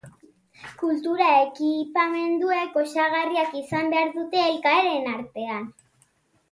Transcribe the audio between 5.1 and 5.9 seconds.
artean.